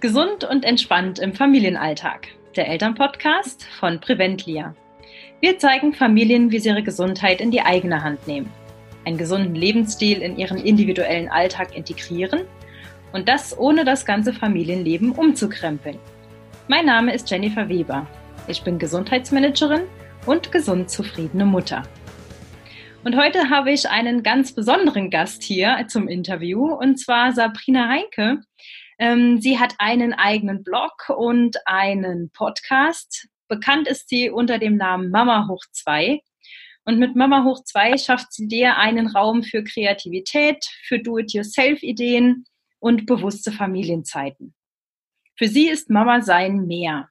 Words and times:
Gesund 0.00 0.42
und 0.42 0.64
entspannt 0.64 1.20
im 1.20 1.34
Familienalltag. 1.34 2.26
Der 2.56 2.68
Elternpodcast 2.68 3.64
von 3.78 4.00
Preventlia. 4.00 4.74
Wir 5.40 5.56
zeigen 5.58 5.92
Familien, 5.92 6.50
wie 6.50 6.58
sie 6.58 6.70
ihre 6.70 6.82
Gesundheit 6.82 7.40
in 7.40 7.52
die 7.52 7.60
eigene 7.60 8.02
Hand 8.02 8.26
nehmen, 8.26 8.50
einen 9.04 9.18
gesunden 9.18 9.54
Lebensstil 9.54 10.20
in 10.20 10.36
ihren 10.36 10.58
individuellen 10.58 11.28
Alltag 11.28 11.76
integrieren 11.76 12.40
und 13.12 13.28
das 13.28 13.56
ohne 13.56 13.84
das 13.84 14.04
ganze 14.04 14.32
Familienleben 14.32 15.12
umzukrempeln. 15.12 15.98
Mein 16.66 16.86
Name 16.86 17.14
ist 17.14 17.30
Jennifer 17.30 17.68
Weber. 17.68 18.08
Ich 18.48 18.62
bin 18.62 18.80
Gesundheitsmanagerin 18.80 19.82
und 20.26 20.50
gesund 20.50 20.90
zufriedene 20.90 21.44
Mutter. 21.44 21.84
Und 23.04 23.16
heute 23.16 23.48
habe 23.48 23.70
ich 23.70 23.88
einen 23.88 24.24
ganz 24.24 24.52
besonderen 24.52 25.10
Gast 25.10 25.44
hier 25.44 25.84
zum 25.86 26.08
Interview, 26.08 26.66
und 26.74 26.98
zwar 26.98 27.32
Sabrina 27.32 27.88
Heinke. 27.88 28.40
Ähm, 28.98 29.40
sie 29.40 29.58
hat 29.58 29.74
einen 29.78 30.12
eigenen 30.12 30.62
Blog 30.62 31.08
und 31.08 31.56
einen 31.66 32.30
Podcast. 32.30 33.28
Bekannt 33.48 33.88
ist 33.88 34.08
sie 34.08 34.30
unter 34.30 34.58
dem 34.58 34.76
Namen 34.76 35.10
Mama 35.10 35.48
hoch 35.48 35.64
2. 35.72 36.20
Und 36.84 36.98
mit 36.98 37.14
Mama 37.14 37.44
hoch 37.44 37.62
2 37.64 37.96
schafft 37.98 38.32
sie 38.32 38.48
dir 38.48 38.76
einen 38.76 39.06
Raum 39.06 39.42
für 39.42 39.62
Kreativität, 39.62 40.64
für 40.84 40.98
Do-it-yourself-Ideen 40.98 42.44
und 42.80 43.06
bewusste 43.06 43.52
Familienzeiten. 43.52 44.54
Für 45.36 45.48
sie 45.48 45.68
ist 45.68 45.90
Mama 45.90 46.20
sein 46.20 46.66
mehr. 46.66 47.08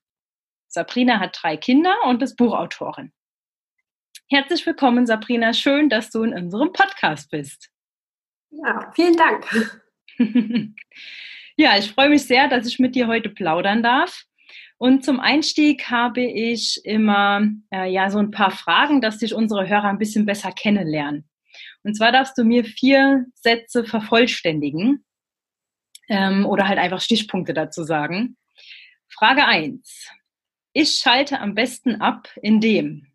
Sabrina 0.68 1.20
hat 1.20 1.38
drei 1.42 1.58
Kinder 1.58 1.96
und 2.06 2.22
ist 2.22 2.36
Buchautorin. 2.36 3.12
Herzlich 4.30 4.66
willkommen, 4.66 5.06
Sabrina. 5.06 5.54
Schön, 5.54 5.90
dass 5.90 6.10
du 6.10 6.24
in 6.24 6.34
unserem 6.34 6.72
Podcast 6.72 7.30
bist. 7.30 7.70
Ja, 8.50 8.92
vielen 8.96 9.18
Dank. 9.18 9.86
Ja, 11.58 11.78
ich 11.78 11.92
freue 11.92 12.10
mich 12.10 12.24
sehr, 12.26 12.48
dass 12.48 12.66
ich 12.66 12.80
mit 12.80 12.96
dir 12.96 13.08
heute 13.08 13.30
plaudern 13.30 13.84
darf. 13.84 14.24
Und 14.78 15.06
zum 15.06 15.20
Einstieg 15.20 15.92
habe 15.92 16.22
ich 16.22 16.82
immer 16.84 17.48
äh, 17.72 17.92
ja 17.92 18.10
so 18.10 18.18
ein 18.18 18.32
paar 18.32 18.52
Fragen, 18.52 19.00
dass 19.02 19.20
sich 19.20 19.36
unsere 19.36 19.68
Hörer 19.68 19.86
ein 19.86 20.00
bisschen 20.00 20.26
besser 20.26 20.52
kennenlernen. 20.52 21.30
Und 21.84 21.96
zwar 21.96 22.12
darfst 22.12 22.38
du 22.38 22.44
mir 22.44 22.64
vier 22.64 23.26
Sätze 23.36 23.84
vervollständigen 23.84 25.06
ähm, 26.10 26.46
oder 26.46 26.68
halt 26.68 26.80
einfach 26.80 27.02
Stichpunkte 27.02 27.54
dazu 27.54 27.84
sagen. 27.84 28.38
Frage 29.08 29.46
eins: 29.46 30.10
Ich 30.74 30.96
schalte 30.96 31.40
am 31.40 31.54
besten 31.54 32.02
ab, 32.02 32.30
indem 32.42 33.08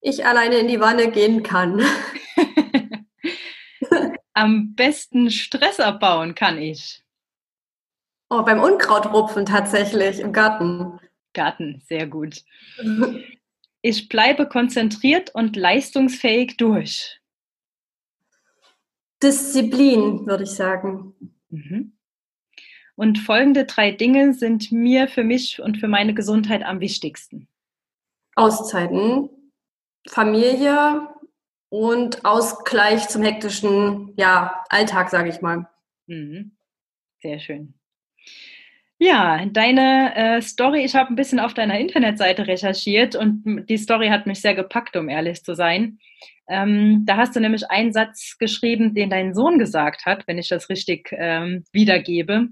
ich 0.00 0.24
alleine 0.24 0.56
in 0.56 0.68
die 0.68 0.80
Wanne 0.80 1.10
gehen 1.10 1.42
kann. 1.42 1.80
am 4.36 4.74
besten 4.74 5.30
Stress 5.30 5.80
abbauen 5.80 6.34
kann 6.34 6.58
ich? 6.58 7.02
Oh, 8.28 8.42
beim 8.42 8.60
Unkrautrupfen 8.60 9.46
tatsächlich 9.46 10.20
im 10.20 10.32
Garten. 10.32 11.00
Garten, 11.32 11.82
sehr 11.86 12.06
gut. 12.06 12.44
Ich 13.80 14.08
bleibe 14.08 14.48
konzentriert 14.48 15.34
und 15.34 15.56
leistungsfähig 15.56 16.56
durch. 16.56 17.20
Disziplin, 19.22 20.26
würde 20.26 20.44
ich 20.44 20.50
sagen. 20.50 21.14
Mhm. 21.48 21.96
Und 22.94 23.18
folgende 23.18 23.64
drei 23.64 23.90
Dinge 23.90 24.34
sind 24.34 24.72
mir 24.72 25.08
für 25.08 25.24
mich 25.24 25.62
und 25.62 25.78
für 25.78 25.88
meine 25.88 26.14
Gesundheit 26.14 26.62
am 26.62 26.80
wichtigsten. 26.80 27.48
Auszeiten, 28.34 29.30
Familie, 30.08 31.08
und 31.68 32.24
Ausgleich 32.24 33.08
zum 33.08 33.22
hektischen 33.22 34.12
ja, 34.16 34.64
Alltag, 34.68 35.10
sage 35.10 35.28
ich 35.28 35.40
mal. 35.40 35.68
Mhm. 36.06 36.56
Sehr 37.20 37.38
schön. 37.38 37.74
Ja, 38.98 39.44
deine 39.44 40.14
äh, 40.14 40.42
Story, 40.42 40.82
ich 40.82 40.94
habe 40.94 41.10
ein 41.10 41.16
bisschen 41.16 41.38
auf 41.38 41.52
deiner 41.52 41.78
Internetseite 41.78 42.46
recherchiert 42.46 43.14
und 43.14 43.66
die 43.68 43.76
Story 43.76 44.08
hat 44.08 44.26
mich 44.26 44.40
sehr 44.40 44.54
gepackt, 44.54 44.96
um 44.96 45.10
ehrlich 45.10 45.42
zu 45.42 45.54
sein. 45.54 45.98
Ähm, 46.48 47.04
da 47.04 47.16
hast 47.18 47.36
du 47.36 47.40
nämlich 47.40 47.70
einen 47.70 47.92
Satz 47.92 48.38
geschrieben, 48.38 48.94
den 48.94 49.10
dein 49.10 49.34
Sohn 49.34 49.58
gesagt 49.58 50.06
hat, 50.06 50.26
wenn 50.26 50.38
ich 50.38 50.48
das 50.48 50.70
richtig 50.70 51.10
ähm, 51.12 51.64
wiedergebe. 51.72 52.48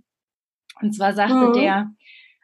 Und 0.83 0.93
zwar 0.93 1.15
sagte 1.15 1.35
mhm. 1.35 1.53
der, 1.55 1.91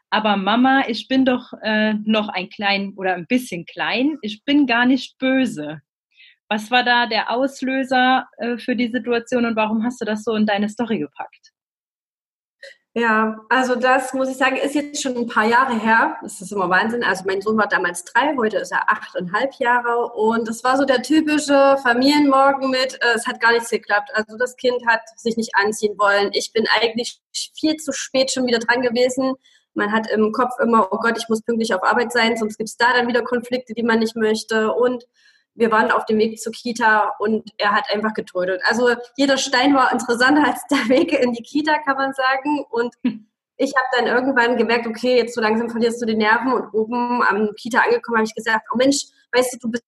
aber 0.09 0.37
Mama, 0.37 0.85
ich 0.89 1.07
bin 1.07 1.25
doch 1.25 1.53
äh, 1.63 1.95
noch 2.05 2.29
ein 2.29 2.49
klein 2.49 2.95
oder 2.97 3.15
ein 3.15 3.27
bisschen 3.27 3.67
klein, 3.67 4.17
ich 4.23 4.45
bin 4.45 4.67
gar 4.67 4.87
nicht 4.87 5.19
böse. 5.19 5.83
Was 6.51 6.69
war 6.73 6.83
da 6.83 7.07
der 7.07 7.31
Auslöser 7.31 8.29
äh, 8.39 8.59
für 8.59 8.75
die 8.75 8.91
Situation 8.91 9.47
und 9.47 9.55
warum 9.55 9.85
hast 9.85 10.01
du 10.01 10.05
das 10.05 10.25
so 10.25 10.35
in 10.35 10.47
deine 10.47 10.69
Story 10.69 10.99
gepackt? 10.99 11.53
Ja, 12.93 13.39
also 13.49 13.77
das 13.77 14.13
muss 14.15 14.29
ich 14.29 14.37
sagen, 14.37 14.57
ist 14.57 14.75
jetzt 14.75 15.01
schon 15.01 15.17
ein 15.17 15.29
paar 15.29 15.47
Jahre 15.47 15.79
her. 15.79 16.17
Das 16.23 16.41
ist 16.41 16.51
immer 16.51 16.69
Wahnsinn. 16.69 17.05
Also 17.05 17.23
mein 17.25 17.41
Sohn 17.41 17.57
war 17.57 17.69
damals 17.69 18.05
drei, 18.05 18.35
heute 18.37 18.57
ist 18.57 18.73
er 18.73 18.91
achteinhalb 18.91 19.55
Jahre 19.61 20.07
und 20.13 20.49
das 20.49 20.65
war 20.65 20.77
so 20.77 20.85
der 20.85 21.03
typische 21.03 21.77
Familienmorgen 21.85 22.69
mit, 22.69 22.95
äh, 22.95 23.15
es 23.15 23.29
hat 23.29 23.41
gar 23.41 23.53
nichts 23.53 23.71
geklappt. 23.71 24.11
Also 24.15 24.37
das 24.37 24.57
Kind 24.57 24.85
hat 24.89 25.03
sich 25.17 25.37
nicht 25.37 25.55
anziehen 25.55 25.97
wollen. 25.99 26.31
Ich 26.33 26.53
bin 26.53 26.67
eigentlich 26.81 27.21
viel 27.33 27.77
zu 27.77 27.93
spät 27.93 28.33
schon 28.33 28.47
wieder 28.49 28.59
dran 28.59 28.83
gewesen. 28.83 29.35
Man 29.75 29.93
hat 29.93 30.11
im 30.11 30.33
Kopf 30.33 30.59
immer, 30.61 30.89
oh 30.93 30.99
Gott, 30.99 31.17
ich 31.17 31.29
muss 31.29 31.43
pünktlich 31.43 31.73
auf 31.73 31.85
Arbeit 31.85 32.11
sein, 32.11 32.37
sonst 32.37 32.59
gibt 32.59 32.71
es 32.71 32.77
da 32.77 32.93
dann 32.93 33.07
wieder 33.07 33.23
Konflikte, 33.23 33.73
die 33.73 33.85
man 33.85 34.01
nicht 34.01 34.17
möchte 34.17 34.73
und 34.73 35.05
wir 35.61 35.71
waren 35.71 35.91
auf 35.91 36.07
dem 36.07 36.19
Weg 36.19 36.41
zur 36.41 36.53
Kita 36.53 37.15
und 37.19 37.49
er 37.59 37.73
hat 37.73 37.85
einfach 37.91 38.15
getrödelt. 38.15 38.63
Also 38.65 38.89
jeder 39.17 39.37
Stein 39.37 39.75
war 39.75 39.93
interessanter 39.93 40.47
als 40.47 40.67
der 40.71 40.89
Weg 40.89 41.13
in 41.13 41.33
die 41.33 41.43
Kita, 41.43 41.79
kann 41.85 41.97
man 41.97 42.15
sagen. 42.15 42.65
Und 42.71 42.95
hm. 43.05 43.27
ich 43.59 43.73
habe 43.77 43.87
dann 43.97 44.07
irgendwann 44.07 44.57
gemerkt, 44.57 44.87
okay, 44.87 45.19
jetzt 45.19 45.35
so 45.35 45.41
langsam 45.41 45.69
verlierst 45.69 46.01
du 46.01 46.07
die 46.07 46.17
Nerven. 46.17 46.53
Und 46.53 46.73
oben 46.73 47.23
am 47.23 47.55
Kita 47.57 47.81
angekommen 47.81 48.19
habe 48.19 48.27
ich 48.27 48.35
gesagt, 48.35 48.67
oh 48.73 48.77
Mensch, 48.79 49.05
weißt 49.33 49.53
du, 49.55 49.59
du 49.59 49.71
bist 49.71 49.85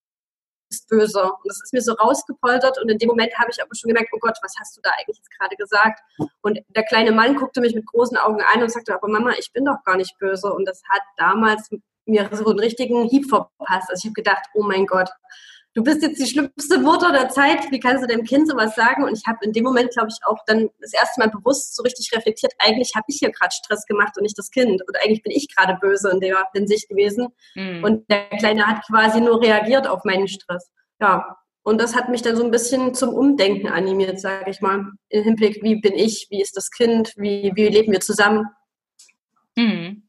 böse. 0.89 1.23
Und 1.23 1.47
das 1.47 1.61
ist 1.65 1.73
mir 1.73 1.81
so 1.81 1.93
rausgepoltert 1.95 2.79
und 2.81 2.91
in 2.91 2.99
dem 2.99 3.09
Moment 3.09 3.33
habe 3.39 3.51
ich 3.51 3.63
aber 3.63 3.75
schon 3.75 3.89
gemerkt, 3.89 4.11
oh 4.13 4.19
Gott, 4.21 4.37
was 4.43 4.55
hast 4.61 4.77
du 4.77 4.81
da 4.83 4.91
eigentlich 4.91 5.17
jetzt 5.17 5.31
gerade 5.39 5.57
gesagt? 5.57 6.01
Und 6.43 6.61
der 6.69 6.85
kleine 6.85 7.13
Mann 7.13 7.37
guckte 7.37 7.63
mich 7.63 7.75
mit 7.75 7.87
großen 7.87 8.19
Augen 8.19 8.43
an 8.55 8.63
und 8.63 8.71
sagte, 8.71 8.95
aber 8.95 9.09
Mama, 9.09 9.33
ich 9.39 9.53
bin 9.53 9.65
doch 9.65 9.83
gar 9.85 9.97
nicht 9.97 10.19
böse. 10.19 10.53
Und 10.53 10.67
das 10.67 10.83
hat 10.91 11.03
damals 11.17 11.71
mir 12.05 12.29
so 12.33 12.47
einen 12.47 12.59
richtigen 12.59 13.05
Hieb 13.05 13.29
verpasst. 13.29 13.89
Also 13.89 14.01
ich 14.01 14.05
habe 14.05 14.15
gedacht, 14.15 14.45
oh 14.55 14.63
mein 14.63 14.87
Gott, 14.87 15.11
du 15.75 15.83
bist 15.83 16.03
jetzt 16.03 16.21
die 16.21 16.27
schlimmste 16.27 16.79
Mutter 16.79 17.13
der 17.13 17.29
Zeit, 17.29 17.71
wie 17.71 17.81
kannst 17.81 18.03
du 18.03 18.07
deinem 18.07 18.25
Kind 18.25 18.49
sowas 18.49 18.75
sagen? 18.75 19.05
Und 19.05 19.17
ich 19.17 19.25
habe 19.27 19.39
in 19.43 19.53
dem 19.53 19.65
Moment, 19.65 19.91
glaube 19.93 20.09
ich, 20.09 20.19
auch 20.27 20.39
dann 20.47 20.69
das 20.81 20.93
erste 20.93 21.21
Mal 21.21 21.31
bewusst 21.31 21.75
so 21.77 21.83
richtig 21.83 22.11
reflektiert, 22.15 22.53
eigentlich 22.59 22.93
habe 22.95 23.07
ich 23.09 23.17
hier 23.19 23.31
gerade 23.31 23.55
Stress 23.55 23.87
gemacht 23.87 24.13
und 24.17 24.23
nicht 24.23 24.39
das 24.39 24.51
Kind. 24.51 24.83
Und 24.87 24.97
eigentlich 25.03 25.23
bin 25.23 25.33
ich 25.33 25.55
gerade 25.55 25.79
böse 25.81 26.11
in 26.11 26.21
der 26.21 26.47
Hinsicht 26.55 26.89
gewesen. 26.89 27.29
Mhm. 27.55 27.85
Und 27.85 28.11
der 28.11 28.29
Kleine 28.39 28.67
hat 28.67 28.85
quasi 28.87 29.21
nur 29.21 29.41
reagiert 29.41 29.87
auf 29.87 30.05
meinen 30.05 30.29
Stress. 30.29 30.71
Ja. 31.01 31.37
Und 31.65 31.81
das 31.81 31.95
hat 31.95 32.09
mich 32.09 32.23
dann 32.23 32.37
so 32.37 32.43
ein 32.43 32.51
bisschen 32.51 32.93
zum 32.93 33.11
Umdenken 33.11 33.69
animiert, 33.69 34.19
sage 34.19 34.51
ich 34.51 34.61
mal, 34.61 34.85
im 35.11 35.23
Hinblick, 35.23 35.63
wie 35.63 35.81
bin 35.81 35.95
ich, 35.95 36.27
wie 36.29 36.43
ist 36.43 36.57
das 36.57 36.71
Kind, 36.71 37.13
wie, 37.17 37.53
wie 37.55 37.69
leben 37.69 37.93
wir 37.93 38.01
zusammen. 38.01 38.47
Mhm. 39.57 40.09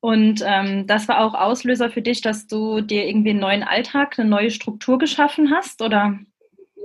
Und 0.00 0.42
ähm, 0.46 0.86
das 0.86 1.08
war 1.08 1.20
auch 1.20 1.34
Auslöser 1.34 1.90
für 1.90 2.02
dich, 2.02 2.20
dass 2.20 2.46
du 2.46 2.80
dir 2.80 3.06
irgendwie 3.06 3.30
einen 3.30 3.40
neuen 3.40 3.64
Alltag, 3.64 4.18
eine 4.18 4.28
neue 4.28 4.50
Struktur 4.50 4.98
geschaffen 4.98 5.52
hast, 5.52 5.82
oder? 5.82 6.18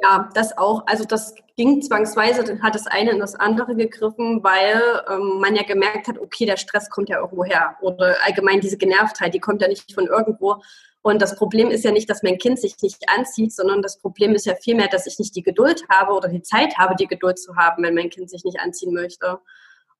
Ja, 0.01 0.29
das 0.33 0.57
auch. 0.57 0.83
Also 0.87 1.05
das 1.05 1.35
ging 1.55 1.81
zwangsweise, 1.83 2.43
dann 2.43 2.63
hat 2.63 2.73
das 2.73 2.87
eine 2.87 3.11
in 3.11 3.19
das 3.19 3.35
andere 3.35 3.75
gegriffen, 3.75 4.43
weil 4.43 4.81
ähm, 5.09 5.39
man 5.39 5.55
ja 5.55 5.61
gemerkt 5.61 6.07
hat, 6.07 6.17
okay, 6.17 6.47
der 6.47 6.57
Stress 6.57 6.89
kommt 6.89 7.09
ja 7.09 7.19
irgendwo 7.19 7.43
her. 7.43 7.75
Oder 7.81 8.15
allgemein 8.25 8.59
diese 8.59 8.77
Genervtheit, 8.77 9.35
die 9.35 9.39
kommt 9.39 9.61
ja 9.61 9.67
nicht 9.67 9.93
von 9.93 10.07
irgendwo. 10.07 10.61
Und 11.03 11.21
das 11.21 11.35
Problem 11.35 11.69
ist 11.69 11.83
ja 11.83 11.91
nicht, 11.91 12.09
dass 12.09 12.23
mein 12.23 12.39
Kind 12.39 12.59
sich 12.59 12.75
nicht 12.81 13.03
anzieht, 13.15 13.53
sondern 13.53 13.83
das 13.83 13.99
Problem 13.99 14.33
ist 14.33 14.45
ja 14.47 14.55
vielmehr, 14.55 14.87
dass 14.87 15.05
ich 15.05 15.19
nicht 15.19 15.35
die 15.35 15.43
Geduld 15.43 15.83
habe 15.89 16.13
oder 16.13 16.29
die 16.29 16.41
Zeit 16.41 16.77
habe, 16.79 16.95
die 16.95 17.07
Geduld 17.07 17.37
zu 17.37 17.55
haben, 17.57 17.83
wenn 17.83 17.93
mein 17.93 18.09
Kind 18.09 18.29
sich 18.29 18.43
nicht 18.43 18.59
anziehen 18.59 18.93
möchte. 18.93 19.39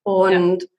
Und 0.01 0.63
ja 0.63 0.69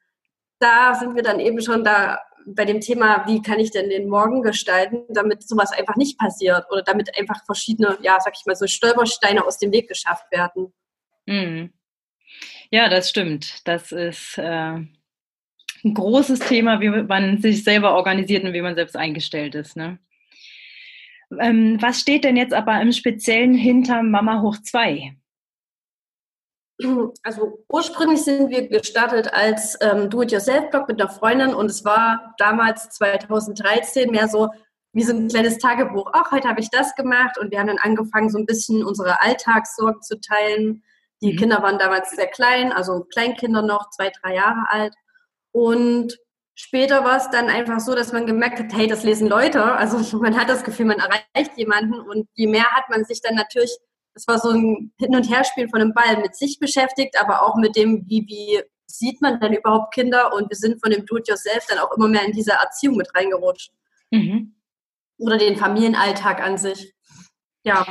da 0.64 0.94
sind 0.94 1.14
wir 1.14 1.22
dann 1.22 1.40
eben 1.40 1.60
schon 1.60 1.84
da 1.84 2.20
bei 2.46 2.64
dem 2.64 2.80
Thema, 2.80 3.26
wie 3.26 3.42
kann 3.42 3.58
ich 3.58 3.70
denn 3.70 3.90
den 3.90 4.08
Morgen 4.08 4.42
gestalten, 4.42 5.02
damit 5.10 5.46
sowas 5.46 5.72
einfach 5.72 5.96
nicht 5.96 6.18
passiert 6.18 6.64
oder 6.70 6.82
damit 6.82 7.16
einfach 7.18 7.44
verschiedene, 7.44 7.98
ja, 8.02 8.18
sag 8.20 8.34
ich 8.38 8.46
mal, 8.46 8.56
so 8.56 8.66
Stolpersteine 8.66 9.44
aus 9.44 9.58
dem 9.58 9.72
Weg 9.72 9.88
geschafft 9.88 10.30
werden. 10.30 10.72
Mhm. 11.26 11.72
Ja, 12.70 12.88
das 12.88 13.10
stimmt. 13.10 13.66
Das 13.66 13.92
ist 13.92 14.38
äh, 14.38 14.42
ein 14.42 15.94
großes 15.94 16.40
Thema, 16.40 16.80
wie 16.80 16.88
man 16.88 17.38
sich 17.40 17.62
selber 17.62 17.94
organisiert 17.94 18.44
und 18.44 18.52
wie 18.52 18.62
man 18.62 18.74
selbst 18.74 18.96
eingestellt 18.96 19.54
ist. 19.54 19.76
Ne? 19.76 19.98
Ähm, 21.40 21.78
was 21.80 22.00
steht 22.00 22.24
denn 22.24 22.36
jetzt 22.36 22.54
aber 22.54 22.80
im 22.80 22.92
Speziellen 22.92 23.54
hinter 23.54 24.02
Mama 24.02 24.40
hoch 24.40 24.56
2? 24.62 25.14
Also 27.22 27.64
ursprünglich 27.68 28.24
sind 28.24 28.50
wir 28.50 28.68
gestartet 28.68 29.32
als 29.32 29.78
ähm, 29.80 30.10
Do-it-yourself-Blog 30.10 30.88
mit 30.88 31.00
einer 31.00 31.10
Freundin 31.10 31.54
und 31.54 31.70
es 31.70 31.84
war 31.84 32.34
damals 32.38 32.88
2013 32.90 34.10
mehr 34.10 34.28
so 34.28 34.48
wie 34.92 35.02
so 35.02 35.12
ein 35.12 35.28
kleines 35.28 35.58
Tagebuch. 35.58 36.06
Auch 36.12 36.30
heute 36.30 36.48
habe 36.48 36.60
ich 36.60 36.70
das 36.70 36.94
gemacht 36.94 37.36
und 37.38 37.50
wir 37.50 37.58
haben 37.58 37.66
dann 37.66 37.78
angefangen, 37.78 38.30
so 38.30 38.38
ein 38.38 38.46
bisschen 38.46 38.84
unsere 38.84 39.20
Alltagssorgen 39.22 40.02
zu 40.02 40.20
teilen, 40.20 40.82
Die 41.20 41.32
mhm. 41.32 41.36
Kinder 41.36 41.62
waren 41.62 41.78
damals 41.78 42.10
sehr 42.10 42.28
klein, 42.28 42.72
also 42.72 43.04
Kleinkinder 43.04 43.62
noch, 43.62 43.90
zwei, 43.90 44.10
drei 44.10 44.34
Jahre 44.34 44.66
alt. 44.68 44.94
Und 45.52 46.18
später 46.54 47.04
war 47.04 47.16
es 47.16 47.30
dann 47.30 47.48
einfach 47.48 47.80
so, 47.80 47.94
dass 47.94 48.12
man 48.12 48.26
gemerkt 48.26 48.58
hat, 48.58 48.72
hey, 48.72 48.86
das 48.86 49.04
lesen 49.04 49.28
Leute. 49.28 49.62
Also 49.62 50.18
man 50.18 50.38
hat 50.38 50.48
das 50.48 50.64
Gefühl, 50.64 50.86
man 50.86 50.98
erreicht 50.98 51.56
jemanden 51.56 52.00
und 52.00 52.28
je 52.34 52.46
mehr 52.46 52.70
hat 52.72 52.88
man 52.88 53.04
sich 53.04 53.20
dann 53.20 53.34
natürlich, 53.34 53.76
das 54.14 54.26
war 54.28 54.38
so 54.38 54.50
ein 54.50 54.92
Hin- 54.98 55.14
und 55.14 55.28
Herspiel 55.28 55.68
von 55.68 55.80
einem 55.80 55.92
Ball 55.92 56.20
mit 56.20 56.36
sich 56.36 56.58
beschäftigt, 56.58 57.20
aber 57.20 57.42
auch 57.42 57.56
mit 57.56 57.76
dem, 57.76 58.04
wie, 58.06 58.24
wie 58.28 58.62
sieht 58.86 59.20
man 59.20 59.40
denn 59.40 59.52
überhaupt 59.52 59.92
Kinder 59.92 60.32
und 60.32 60.48
wir 60.48 60.56
sind 60.56 60.80
von 60.80 60.90
dem 60.90 61.04
Do-it-yourself 61.04 61.66
dann 61.68 61.78
auch 61.78 61.92
immer 61.96 62.08
mehr 62.08 62.24
in 62.24 62.32
diese 62.32 62.52
Erziehung 62.52 62.96
mit 62.96 63.14
reingerutscht. 63.14 63.72
Mhm. 64.10 64.54
Oder 65.18 65.36
den 65.36 65.56
Familienalltag 65.56 66.40
an 66.40 66.58
sich. 66.58 66.94
Ja, 67.64 67.84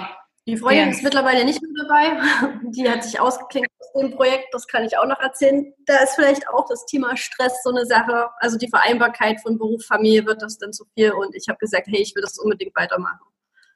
die 0.45 0.57
Freundin 0.57 0.85
ja. 0.85 0.91
ist 0.91 1.03
mittlerweile 1.03 1.45
nicht 1.45 1.61
mehr 1.61 1.85
dabei. 1.85 2.59
Die 2.71 2.89
hat 2.89 3.03
sich 3.03 3.19
ausgeklinkt 3.19 3.69
aus 3.79 4.01
dem 4.01 4.11
Projekt, 4.11 4.53
das 4.53 4.67
kann 4.67 4.83
ich 4.83 4.97
auch 4.97 5.05
noch 5.05 5.19
erzählen. 5.19 5.73
Da 5.85 5.97
ist 6.03 6.15
vielleicht 6.15 6.49
auch 6.49 6.67
das 6.67 6.85
Thema 6.85 7.15
Stress 7.15 7.63
so 7.63 7.69
eine 7.69 7.85
Sache. 7.85 8.29
Also 8.39 8.57
die 8.57 8.67
Vereinbarkeit 8.67 9.39
von 9.41 9.57
Beruf, 9.57 9.85
Familie 9.85 10.25
wird 10.25 10.41
das 10.41 10.57
dann 10.57 10.73
zu 10.73 10.85
viel 10.95 11.11
und 11.11 11.33
ich 11.35 11.47
habe 11.47 11.59
gesagt, 11.59 11.87
hey, 11.87 12.01
ich 12.01 12.13
will 12.15 12.21
das 12.21 12.37
unbedingt 12.39 12.75
weitermachen. 12.75 13.25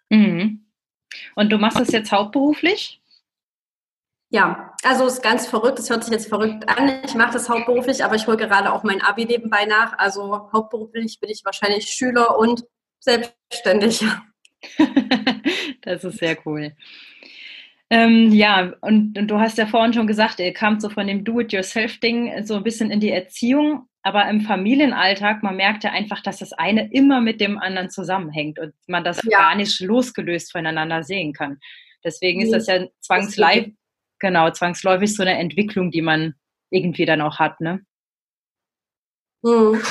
Mhm. 0.10 0.67
Und 1.36 1.50
du 1.50 1.58
machst 1.58 1.80
das 1.80 1.92
jetzt 1.92 2.12
hauptberuflich? 2.12 3.02
Ja, 4.30 4.76
also 4.84 5.06
es 5.06 5.14
ist 5.14 5.24
ganz 5.24 5.48
verrückt. 5.48 5.80
Es 5.80 5.90
hört 5.90 6.04
sich 6.04 6.12
jetzt 6.12 6.28
verrückt 6.28 6.68
an. 6.68 7.02
Ich 7.06 7.16
mache 7.16 7.34
das 7.34 7.48
hauptberuflich, 7.48 8.04
aber 8.04 8.16
ich 8.16 8.28
hole 8.28 8.36
gerade 8.36 8.74
auch 8.74 8.84
mein 8.84 9.02
Abi 9.02 9.26
nebenbei 9.26 9.66
nach. 9.66 9.98
Also 9.98 10.50
hauptberuflich 10.52 11.20
bin 11.20 11.30
ich 11.30 11.46
wahrscheinlich 11.46 11.86
Schüler 11.86 12.38
und 12.38 12.66
selbstständig. 13.00 14.04
das 15.82 16.04
ist 16.04 16.18
sehr 16.18 16.38
cool. 16.46 16.76
Ähm, 17.90 18.34
ja, 18.34 18.74
und, 18.82 19.18
und, 19.18 19.28
du 19.28 19.40
hast 19.40 19.58
ja 19.58 19.66
vorhin 19.66 19.94
schon 19.94 20.08
gesagt, 20.08 20.40
ihr 20.40 20.54
kamt 20.54 20.82
so 20.82 20.90
von 20.90 21.08
dem 21.08 21.24
Do-it-yourself-Ding 21.24 22.44
so 22.44 22.56
ein 22.56 22.64
bisschen 22.64 22.92
in 22.92 23.00
die 23.00 23.12
Erziehung, 23.12 23.88
aber 24.04 24.28
im 24.30 24.42
Familienalltag, 24.42 25.42
man 25.42 25.56
merkt 25.56 25.86
ja 25.86 25.92
einfach, 25.92 26.22
dass 26.22 26.40
das 26.40 26.52
eine 26.52 26.92
immer 26.92 27.22
mit 27.22 27.40
dem 27.40 27.58
anderen 27.58 27.90
zusammenhängt 27.90 28.60
und 28.60 28.74
man 28.88 29.06
das 29.06 29.22
ja. 29.24 29.38
gar 29.38 29.56
nicht 29.56 29.80
losgelöst 29.80 30.52
voneinander 30.52 31.04
sehen 31.04 31.32
kann. 31.32 31.60
Deswegen 32.04 32.42
ist 32.42 32.52
das 32.52 32.68
ja 32.68 32.88
zwangsläufig, 33.00 33.76
genau, 34.20 34.50
zwangsläufig 34.52 35.16
so 35.16 35.24
eine 35.24 35.38
Entwicklung, 35.38 35.90
die 35.92 36.02
man 36.02 36.36
irgendwie 36.70 37.06
dann 37.06 37.22
auch 37.22 37.40
hat, 37.40 37.62
ne? 37.62 37.82
Mhm. 39.44 39.82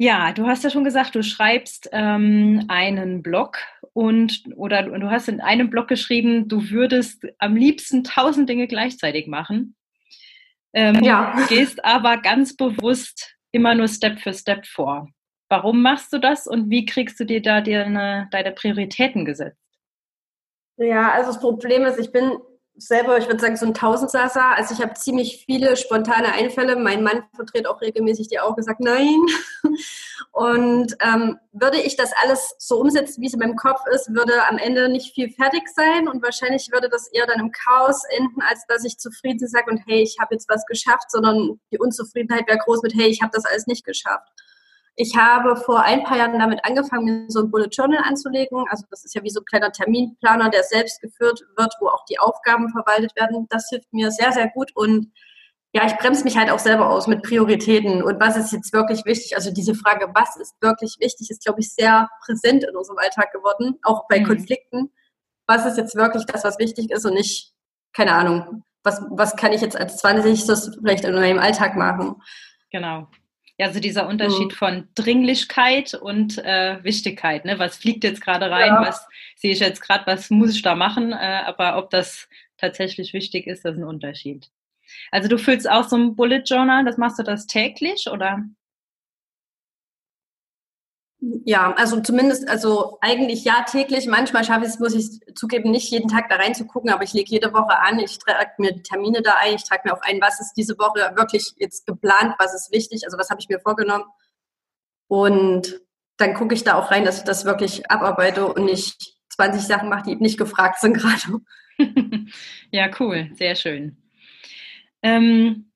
Ja, 0.00 0.32
du 0.32 0.46
hast 0.46 0.62
ja 0.62 0.70
schon 0.70 0.84
gesagt, 0.84 1.16
du 1.16 1.24
schreibst 1.24 1.90
ähm, 1.92 2.64
einen 2.68 3.20
Blog 3.20 3.58
und 3.92 4.44
oder 4.54 4.84
du 4.84 5.10
hast 5.10 5.28
in 5.28 5.40
einem 5.40 5.70
Blog 5.70 5.88
geschrieben, 5.88 6.46
du 6.46 6.70
würdest 6.70 7.24
am 7.38 7.56
liebsten 7.56 8.04
tausend 8.04 8.48
Dinge 8.48 8.68
gleichzeitig 8.68 9.26
machen. 9.26 9.74
Ähm, 10.72 11.02
ja. 11.02 11.34
Gehst 11.48 11.84
aber 11.84 12.18
ganz 12.18 12.56
bewusst 12.56 13.34
immer 13.50 13.74
nur 13.74 13.88
Step 13.88 14.20
für 14.20 14.32
Step 14.32 14.66
vor. 14.66 15.08
Warum 15.48 15.82
machst 15.82 16.12
du 16.12 16.18
das 16.18 16.46
und 16.46 16.70
wie 16.70 16.86
kriegst 16.86 17.18
du 17.18 17.24
dir 17.24 17.42
da 17.42 17.60
deine, 17.60 18.28
deine 18.30 18.52
Prioritäten 18.52 19.24
gesetzt? 19.24 19.58
Ja, 20.76 21.10
also 21.10 21.32
das 21.32 21.40
Problem 21.40 21.84
ist, 21.84 21.98
ich 21.98 22.12
bin 22.12 22.38
selber, 22.78 23.18
ich 23.18 23.26
würde 23.26 23.40
sagen, 23.40 23.56
so 23.56 23.66
ein 23.66 23.74
Tausendsasser. 23.74 24.56
Also 24.56 24.74
ich 24.74 24.80
habe 24.80 24.94
ziemlich 24.94 25.44
viele 25.44 25.76
spontane 25.76 26.32
Einfälle. 26.32 26.76
Mein 26.76 27.02
Mann 27.02 27.24
vertritt 27.34 27.66
auch 27.66 27.80
regelmäßig 27.80 28.28
die 28.28 28.40
auch 28.40 28.56
gesagt, 28.56 28.80
nein. 28.80 29.18
Und 30.32 30.96
ähm, 31.00 31.38
würde 31.52 31.80
ich 31.80 31.96
das 31.96 32.12
alles 32.22 32.54
so 32.58 32.80
umsetzen, 32.80 33.20
wie 33.20 33.26
es 33.26 33.34
in 33.34 33.40
meinem 33.40 33.56
Kopf 33.56 33.80
ist, 33.92 34.14
würde 34.14 34.46
am 34.48 34.58
Ende 34.58 34.88
nicht 34.88 35.14
viel 35.14 35.30
fertig 35.30 35.68
sein 35.74 36.06
und 36.06 36.22
wahrscheinlich 36.22 36.70
würde 36.70 36.88
das 36.88 37.08
eher 37.08 37.26
dann 37.26 37.40
im 37.40 37.50
Chaos 37.50 38.02
enden, 38.16 38.40
als 38.42 38.64
dass 38.68 38.84
ich 38.84 38.98
zufrieden 38.98 39.48
sage 39.48 39.68
und 39.70 39.82
hey, 39.86 40.02
ich 40.02 40.18
habe 40.20 40.34
jetzt 40.34 40.48
was 40.48 40.64
geschafft, 40.66 41.10
sondern 41.10 41.58
die 41.72 41.78
Unzufriedenheit 41.78 42.46
wäre 42.46 42.58
groß 42.58 42.82
mit 42.82 42.94
hey, 42.94 43.08
ich 43.08 43.20
habe 43.20 43.32
das 43.34 43.46
alles 43.46 43.66
nicht 43.66 43.84
geschafft. 43.84 44.28
Ich 45.00 45.16
habe 45.16 45.54
vor 45.54 45.82
ein 45.84 46.02
paar 46.02 46.18
Jahren 46.18 46.40
damit 46.40 46.64
angefangen, 46.64 47.04
mir 47.04 47.30
so 47.30 47.38
ein 47.38 47.52
Bullet 47.52 47.68
Journal 47.70 48.02
anzulegen. 48.02 48.64
Also 48.68 48.84
das 48.90 49.04
ist 49.04 49.14
ja 49.14 49.22
wie 49.22 49.30
so 49.30 49.40
ein 49.40 49.44
kleiner 49.44 49.70
Terminplaner, 49.70 50.50
der 50.50 50.64
selbst 50.64 51.00
geführt 51.00 51.40
wird, 51.56 51.72
wo 51.78 51.86
auch 51.86 52.04
die 52.06 52.18
Aufgaben 52.18 52.68
verwaltet 52.70 53.14
werden. 53.14 53.46
Das 53.48 53.68
hilft 53.70 53.92
mir 53.92 54.10
sehr, 54.10 54.32
sehr 54.32 54.48
gut 54.48 54.74
und 54.74 55.12
ja, 55.72 55.86
ich 55.86 55.96
bremse 55.98 56.24
mich 56.24 56.36
halt 56.36 56.50
auch 56.50 56.58
selber 56.58 56.90
aus 56.90 57.06
mit 57.06 57.22
Prioritäten 57.22 58.02
und 58.02 58.18
was 58.18 58.36
ist 58.36 58.52
jetzt 58.52 58.72
wirklich 58.72 59.04
wichtig. 59.04 59.36
Also 59.36 59.52
diese 59.52 59.76
Frage, 59.76 60.10
was 60.14 60.36
ist 60.36 60.56
wirklich 60.60 60.96
wichtig, 60.98 61.30
ist, 61.30 61.44
glaube 61.44 61.60
ich, 61.60 61.72
sehr 61.72 62.08
präsent 62.24 62.64
in 62.64 62.74
unserem 62.74 62.98
Alltag 62.98 63.30
geworden, 63.30 63.78
auch 63.84 64.08
bei 64.08 64.18
mhm. 64.18 64.24
Konflikten. 64.24 64.90
Was 65.46 65.64
ist 65.64 65.76
jetzt 65.76 65.94
wirklich 65.94 66.26
das, 66.26 66.42
was 66.42 66.58
wichtig 66.58 66.90
ist 66.90 67.06
und 67.06 67.14
nicht, 67.14 67.52
keine 67.92 68.14
Ahnung, 68.14 68.64
was, 68.82 69.00
was 69.10 69.36
kann 69.36 69.52
ich 69.52 69.60
jetzt 69.60 69.76
als 69.76 69.98
20. 69.98 70.74
vielleicht 70.80 71.04
in 71.04 71.14
meinem 71.14 71.38
Alltag 71.38 71.76
machen? 71.76 72.16
Genau. 72.72 73.06
Ja, 73.58 73.66
also 73.66 73.80
dieser 73.80 74.06
Unterschied 74.06 74.52
mhm. 74.52 74.56
von 74.56 74.88
Dringlichkeit 74.94 75.94
und 75.94 76.38
äh, 76.38 76.82
Wichtigkeit. 76.84 77.44
Ne? 77.44 77.58
Was 77.58 77.76
fliegt 77.76 78.04
jetzt 78.04 78.20
gerade 78.20 78.50
rein? 78.50 78.68
Ja. 78.68 78.80
Was 78.80 79.06
sehe 79.34 79.52
ich 79.52 79.58
jetzt 79.58 79.80
gerade? 79.80 80.06
Was 80.06 80.30
muss 80.30 80.54
ich 80.54 80.62
da 80.62 80.76
machen? 80.76 81.12
Äh, 81.12 81.42
aber 81.44 81.76
ob 81.76 81.90
das 81.90 82.28
tatsächlich 82.56 83.12
wichtig 83.12 83.48
ist, 83.48 83.64
das 83.64 83.74
ist 83.74 83.80
ein 83.80 83.84
Unterschied. 83.84 84.48
Also 85.10 85.28
du 85.28 85.38
füllst 85.38 85.68
auch 85.68 85.88
so 85.88 85.96
ein 85.96 86.14
Bullet 86.14 86.42
Journal, 86.46 86.84
das 86.84 86.98
machst 86.98 87.18
du 87.18 87.24
das 87.24 87.46
täglich 87.46 88.08
oder? 88.08 88.44
Ja, 91.44 91.74
also 91.74 92.00
zumindest, 92.00 92.48
also 92.48 92.98
eigentlich 93.02 93.44
ja 93.44 93.62
täglich. 93.62 94.06
Manchmal 94.06 94.44
schaffe 94.44 94.62
ich 94.62 94.68
es, 94.68 94.78
muss 94.78 94.94
ich 94.94 95.20
zugeben, 95.34 95.70
nicht 95.70 95.90
jeden 95.90 96.08
Tag 96.08 96.28
da 96.30 96.36
reinzugucken, 96.36 96.90
aber 96.90 97.02
ich 97.02 97.12
lege 97.12 97.30
jede 97.30 97.52
Woche 97.52 97.78
an, 97.78 97.98
ich 97.98 98.18
trage 98.18 98.50
mir 98.58 98.72
die 98.72 98.82
Termine 98.82 99.20
da 99.20 99.34
ein, 99.40 99.56
ich 99.56 99.64
trage 99.64 99.82
mir 99.84 99.94
auch 99.94 100.00
ein, 100.00 100.20
was 100.22 100.40
ist 100.40 100.54
diese 100.54 100.78
Woche 100.78 101.14
wirklich 101.16 101.52
jetzt 101.56 101.86
geplant, 101.86 102.34
was 102.38 102.54
ist 102.54 102.72
wichtig, 102.72 103.04
also 103.04 103.18
was 103.18 103.28
habe 103.28 103.40
ich 103.40 103.48
mir 103.48 103.60
vorgenommen. 103.60 104.04
Und 105.06 105.80
dann 106.16 106.34
gucke 106.34 106.54
ich 106.54 106.64
da 106.64 106.74
auch 106.74 106.90
rein, 106.90 107.04
dass 107.04 107.18
ich 107.18 107.24
das 107.24 107.44
wirklich 107.44 107.90
abarbeite 107.90 108.46
und 108.46 108.64
nicht 108.64 109.16
20 109.30 109.62
Sachen 109.62 109.88
mache, 109.88 110.04
die 110.04 110.16
nicht 110.16 110.38
gefragt 110.38 110.80
sind 110.80 110.94
gerade. 110.94 111.40
ja, 112.70 112.88
cool, 113.00 113.30
sehr 113.34 113.54
schön. 113.54 113.98
Ähm, 115.02 115.70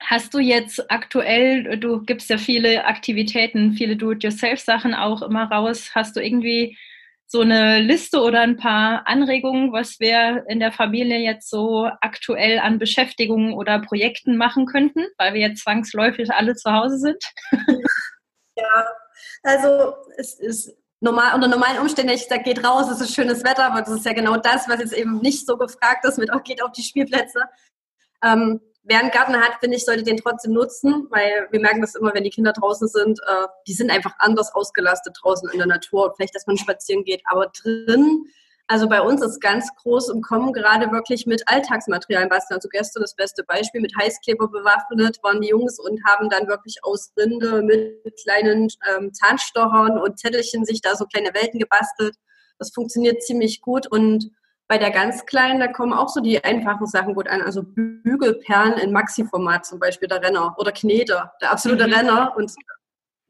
Hast 0.00 0.32
du 0.32 0.38
jetzt 0.38 0.90
aktuell, 0.90 1.78
du 1.78 2.00
gibst 2.02 2.30
ja 2.30 2.38
viele 2.38 2.84
Aktivitäten, 2.84 3.72
viele 3.72 3.96
Do-it-yourself-Sachen 3.96 4.94
auch 4.94 5.22
immer 5.22 5.50
raus. 5.50 5.90
Hast 5.94 6.16
du 6.16 6.20
irgendwie 6.20 6.78
so 7.26 7.42
eine 7.42 7.80
Liste 7.80 8.22
oder 8.22 8.40
ein 8.40 8.56
paar 8.56 9.06
Anregungen, 9.06 9.72
was 9.72 10.00
wir 10.00 10.44
in 10.48 10.60
der 10.60 10.72
Familie 10.72 11.18
jetzt 11.18 11.50
so 11.50 11.90
aktuell 12.00 12.58
an 12.58 12.78
Beschäftigungen 12.78 13.52
oder 13.52 13.80
Projekten 13.80 14.38
machen 14.38 14.64
könnten, 14.64 15.04
weil 15.18 15.34
wir 15.34 15.40
jetzt 15.42 15.62
zwangsläufig 15.62 16.30
alle 16.30 16.54
zu 16.56 16.72
Hause 16.72 16.98
sind? 16.98 17.22
Ja, 18.60 18.86
also 19.44 19.94
es 20.16 20.34
ist 20.40 20.76
normal, 20.98 21.34
unter 21.34 21.46
normalen 21.46 21.78
Umständen, 21.78 22.12
ich 22.12 22.26
sage, 22.26 22.42
geht 22.42 22.64
raus, 22.64 22.90
es 22.90 23.00
ist 23.00 23.14
schönes 23.14 23.44
Wetter, 23.44 23.66
aber 23.66 23.82
das 23.82 23.90
ist 23.90 24.04
ja 24.04 24.12
genau 24.12 24.36
das, 24.36 24.68
was 24.68 24.80
jetzt 24.80 24.94
eben 24.94 25.18
nicht 25.20 25.46
so 25.46 25.56
gefragt 25.56 26.04
ist 26.04 26.18
mit, 26.18 26.32
auch 26.32 26.42
geht 26.42 26.60
auf 26.60 26.72
die 26.72 26.82
Spielplätze. 26.82 27.44
Ähm, 28.24 28.60
wer 28.88 29.00
einen 29.00 29.10
Garten 29.10 29.36
hat, 29.36 29.60
finde 29.60 29.76
ich, 29.76 29.84
sollte 29.84 30.02
den 30.02 30.16
trotzdem 30.16 30.52
nutzen, 30.52 31.06
weil 31.10 31.46
wir 31.50 31.60
merken 31.60 31.80
das 31.80 31.94
immer, 31.94 32.12
wenn 32.14 32.24
die 32.24 32.30
Kinder 32.30 32.52
draußen 32.52 32.88
sind, 32.88 33.20
äh, 33.20 33.46
die 33.66 33.74
sind 33.74 33.90
einfach 33.90 34.14
anders 34.18 34.52
ausgelastet 34.54 35.16
draußen 35.20 35.48
in 35.50 35.58
der 35.58 35.66
Natur. 35.66 36.12
Vielleicht, 36.16 36.34
dass 36.34 36.46
man 36.46 36.56
spazieren 36.56 37.04
geht, 37.04 37.22
aber 37.26 37.50
drin, 37.62 38.26
also 38.70 38.86
bei 38.86 39.00
uns 39.00 39.22
ist 39.22 39.40
ganz 39.40 39.66
groß 39.76 40.10
im 40.10 40.20
Kommen 40.20 40.52
gerade 40.52 40.92
wirklich 40.92 41.24
mit 41.26 41.42
Alltagsmaterialien 41.48 42.28
basteln. 42.28 42.56
Also 42.56 42.68
gestern 42.68 43.02
das 43.02 43.14
beste 43.14 43.42
Beispiel 43.42 43.80
mit 43.80 43.94
Heißkleber 43.96 44.46
bewaffnet 44.48 45.18
waren 45.22 45.40
die 45.40 45.48
Jungs 45.48 45.78
und 45.78 46.04
haben 46.04 46.28
dann 46.28 46.48
wirklich 46.48 46.76
aus 46.82 47.12
Rinde 47.16 47.62
mit 47.62 48.20
kleinen 48.22 48.68
ähm, 48.90 49.14
Zahnstochern 49.14 49.98
und 49.98 50.18
Zettelchen 50.18 50.66
sich 50.66 50.82
da 50.82 50.96
so 50.96 51.06
kleine 51.06 51.32
Welten 51.32 51.58
gebastelt. 51.58 52.16
Das 52.58 52.70
funktioniert 52.70 53.22
ziemlich 53.22 53.62
gut 53.62 53.86
und 53.86 54.30
bei 54.68 54.76
der 54.76 54.90
ganz 54.90 55.24
Kleinen, 55.24 55.60
da 55.60 55.66
kommen 55.66 55.94
auch 55.94 56.10
so 56.10 56.20
die 56.20 56.44
einfachen 56.44 56.86
Sachen 56.86 57.14
gut 57.14 57.26
an. 57.28 57.40
Also 57.40 57.62
Bügelperlen 57.64 58.74
in 58.74 58.92
Maxi-Format 58.92 59.64
zum 59.64 59.78
Beispiel, 59.78 60.08
der 60.08 60.22
Renner. 60.22 60.54
Oder 60.58 60.72
Knete, 60.72 61.30
der 61.40 61.52
absolute 61.52 61.86
mhm. 61.86 61.94
Renner. 61.94 62.34
Und 62.36 62.52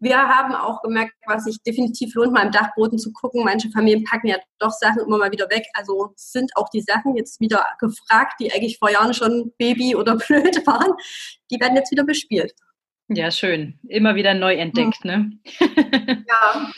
wir 0.00 0.18
haben 0.18 0.54
auch 0.54 0.82
gemerkt, 0.82 1.14
was 1.26 1.44
sich 1.44 1.62
definitiv 1.62 2.14
lohnt, 2.14 2.32
mal 2.32 2.46
im 2.46 2.50
Dachboden 2.50 2.98
zu 2.98 3.12
gucken. 3.12 3.44
Manche 3.44 3.70
Familien 3.70 4.04
packen 4.04 4.26
ja 4.26 4.36
doch 4.58 4.72
Sachen 4.72 5.02
immer 5.02 5.16
mal 5.16 5.30
wieder 5.30 5.48
weg. 5.48 5.64
Also 5.74 6.12
sind 6.16 6.50
auch 6.56 6.68
die 6.70 6.82
Sachen 6.82 7.16
jetzt 7.16 7.40
wieder 7.40 7.64
gefragt, 7.78 8.34
die 8.40 8.52
eigentlich 8.52 8.78
vor 8.78 8.90
Jahren 8.90 9.14
schon 9.14 9.52
Baby 9.58 9.94
oder 9.94 10.16
blöd 10.28 10.66
waren. 10.66 10.92
Die 11.52 11.60
werden 11.60 11.76
jetzt 11.76 11.92
wieder 11.92 12.04
bespielt. 12.04 12.52
Ja, 13.08 13.30
schön. 13.30 13.78
Immer 13.88 14.16
wieder 14.16 14.34
neu 14.34 14.54
entdeckt, 14.54 15.04
mhm. 15.04 15.10
ne? 15.10 16.24
ja. 16.28 16.70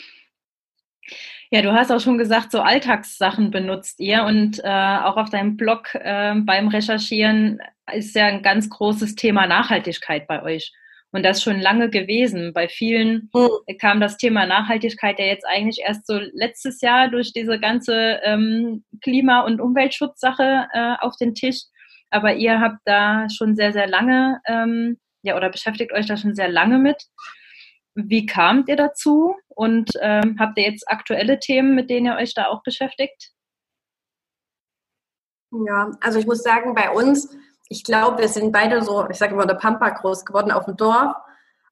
Ja, 1.53 1.61
du 1.61 1.73
hast 1.73 1.91
auch 1.91 1.99
schon 1.99 2.17
gesagt, 2.17 2.49
so 2.51 2.61
Alltagssachen 2.61 3.51
benutzt 3.51 3.99
ihr 3.99 4.23
und 4.23 4.59
äh, 4.63 4.69
auch 4.69 5.17
auf 5.17 5.29
deinem 5.29 5.57
Blog 5.57 5.93
äh, 5.95 6.33
beim 6.33 6.69
Recherchieren 6.69 7.59
ist 7.93 8.15
ja 8.15 8.27
ein 8.27 8.41
ganz 8.41 8.69
großes 8.69 9.15
Thema 9.15 9.47
Nachhaltigkeit 9.47 10.27
bei 10.27 10.41
euch. 10.43 10.71
Und 11.11 11.23
das 11.23 11.43
schon 11.43 11.59
lange 11.59 11.89
gewesen. 11.89 12.53
Bei 12.53 12.69
vielen 12.69 13.29
mhm. 13.33 13.77
kam 13.79 13.99
das 13.99 14.15
Thema 14.15 14.45
Nachhaltigkeit 14.45 15.19
ja 15.19 15.25
jetzt 15.25 15.45
eigentlich 15.45 15.83
erst 15.85 16.07
so 16.07 16.21
letztes 16.31 16.79
Jahr 16.79 17.09
durch 17.09 17.33
diese 17.33 17.59
ganze 17.59 18.21
ähm, 18.23 18.85
Klima- 19.01 19.41
und 19.41 19.59
Umweltschutzsache 19.59 20.67
äh, 20.71 20.93
auf 21.01 21.17
den 21.17 21.35
Tisch. 21.35 21.63
Aber 22.11 22.33
ihr 22.33 22.61
habt 22.61 22.79
da 22.85 23.27
schon 23.29 23.57
sehr, 23.57 23.73
sehr 23.73 23.87
lange, 23.87 24.39
ähm, 24.47 24.99
ja, 25.21 25.35
oder 25.35 25.49
beschäftigt 25.49 25.91
euch 25.91 26.05
da 26.05 26.15
schon 26.15 26.33
sehr 26.33 26.49
lange 26.49 26.77
mit. 26.77 27.03
Wie 27.93 28.25
kamt 28.25 28.69
ihr 28.69 28.77
dazu? 28.77 29.35
Und 29.49 29.91
ähm, 30.01 30.37
habt 30.39 30.57
ihr 30.57 30.63
jetzt 30.63 30.89
aktuelle 30.89 31.39
Themen, 31.39 31.75
mit 31.75 31.89
denen 31.89 32.07
ihr 32.07 32.15
euch 32.15 32.33
da 32.33 32.47
auch 32.47 32.63
beschäftigt? 32.63 33.31
Ja, 35.51 35.91
also 35.99 36.17
ich 36.17 36.25
muss 36.25 36.43
sagen, 36.43 36.73
bei 36.73 36.89
uns 36.89 37.35
ich 37.71 37.85
glaube, 37.85 38.17
wir 38.17 38.27
sind 38.27 38.51
beide 38.51 38.81
so, 38.83 39.07
ich 39.09 39.17
sage 39.17 39.33
immer, 39.33 39.45
der 39.45 39.53
Pampa 39.53 39.89
groß 39.89 40.25
geworden 40.25 40.51
auf 40.51 40.65
dem 40.65 40.75
Dorf. 40.75 41.15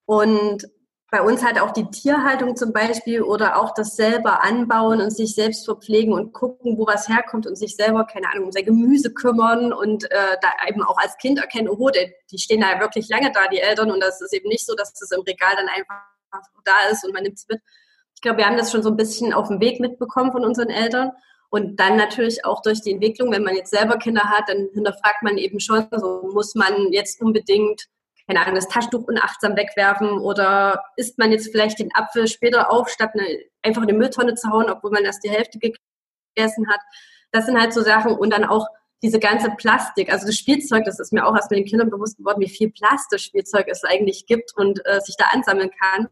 Und 0.06 0.66
bei 1.12 1.22
uns 1.22 1.44
halt 1.44 1.60
auch 1.60 1.72
die 1.72 1.90
Tierhaltung 1.90 2.56
zum 2.56 2.72
Beispiel 2.72 3.24
oder 3.24 3.60
auch 3.60 3.74
das 3.74 3.96
selber 3.96 4.44
anbauen 4.44 5.02
und 5.02 5.10
sich 5.10 5.34
selbst 5.34 5.66
verpflegen 5.66 6.14
und 6.14 6.34
gucken, 6.34 6.78
wo 6.78 6.86
was 6.86 7.10
herkommt 7.10 7.48
und 7.48 7.56
sich 7.56 7.76
selber, 7.76 8.06
keine 8.06 8.30
Ahnung, 8.30 8.46
um 8.46 8.52
sein 8.52 8.66
Gemüse 8.66 9.12
kümmern 9.14 9.74
und 9.74 10.10
äh, 10.12 10.38
da 10.42 10.50
eben 10.68 10.84
auch 10.84 10.98
als 10.98 11.18
Kind 11.18 11.40
erkennen, 11.40 11.70
oh, 11.70 11.90
die, 11.90 12.14
die 12.32 12.38
stehen 12.38 12.62
da 12.62 12.74
ja 12.74 12.80
wirklich 12.80 13.10
lange 13.10 13.32
da, 13.32 13.48
die 13.48 13.60
Eltern, 13.60 13.92
und 13.92 14.02
das 14.02 14.22
ist 14.22 14.34
eben 14.34 14.50
nicht 14.50 14.66
so, 14.66 14.76
dass 14.76 14.94
das 14.94 15.10
im 15.12 15.22
Regal 15.22 15.56
dann 15.56 15.68
einfach 15.68 15.96
da 16.64 16.90
ist 16.92 17.04
und 17.04 17.14
man 17.14 17.24
nimmt 17.24 17.38
es 17.38 17.48
mit. 17.48 17.60
Ich 18.14 18.22
glaube, 18.22 18.38
wir 18.38 18.46
haben 18.46 18.58
das 18.58 18.72
schon 18.72 18.84
so 18.84 18.90
ein 18.90 18.98
bisschen 18.98 19.34
auf 19.34 19.48
dem 19.48 19.60
Weg 19.62 19.80
mitbekommen 19.80 20.32
von 20.32 20.46
unseren 20.46 20.70
Eltern. 20.70 21.12
Und 21.50 21.80
dann 21.80 21.96
natürlich 21.98 22.46
auch 22.46 22.62
durch 22.62 22.82
die 22.82 22.92
Entwicklung, 22.92 23.32
wenn 23.32 23.44
man 23.44 23.56
jetzt 23.56 23.72
selber 23.72 23.98
Kinder 23.98 24.24
hat, 24.24 24.50
dann 24.50 24.70
hinterfragt 24.74 25.24
man 25.24 25.38
eben 25.38 25.60
schon, 25.60 25.88
so 25.98 26.30
muss 26.32 26.54
man 26.54 26.92
jetzt 26.92 27.22
unbedingt, 27.22 27.88
keine 28.30 28.42
Ahnung, 28.42 28.56
das 28.56 28.68
Taschentuch 28.68 29.08
unachtsam 29.08 29.58
wegwerfen 29.58 30.20
oder 30.20 30.84
isst 30.98 31.18
man 31.18 31.32
jetzt 31.32 31.52
vielleicht 31.52 31.80
den 31.80 31.90
Apfel 31.96 32.28
später 32.28 32.72
auf, 32.72 32.88
statt 32.88 33.10
eine, 33.16 33.26
einfach 33.64 33.82
in 33.82 33.88
die 33.88 33.96
Mülltonne 33.96 34.36
zu 34.36 34.52
hauen, 34.52 34.70
obwohl 34.70 34.92
man 34.92 35.04
erst 35.04 35.24
die 35.24 35.32
Hälfte 35.32 35.58
gegessen 35.58 36.70
hat. 36.70 36.80
Das 37.32 37.48
sind 37.48 37.60
halt 37.60 37.74
so 37.74 37.82
Sachen 37.82 38.12
und 38.12 38.32
dann 38.32 38.46
auch 38.46 38.68
diese 39.02 39.20
ganze 39.20 39.50
Plastik, 39.58 40.12
also 40.12 40.28
das 40.28 40.36
Spielzeug, 40.36 40.84
das 40.86 41.00
ist 41.00 41.12
mir 41.12 41.26
auch 41.26 41.36
erst 41.36 41.50
mit 41.50 41.58
den 41.58 41.66
Kindern 41.66 41.90
bewusst 41.90 42.18
geworden, 42.18 42.42
wie 42.42 42.50
viel 42.50 42.70
Plastikspielzeug 42.70 43.68
es 43.68 43.84
eigentlich 43.84 44.28
gibt 44.28 44.52
und 44.56 44.80
äh, 44.86 45.02
sich 45.02 45.16
da 45.18 45.26
ansammeln 45.32 45.72
kann. 45.82 46.10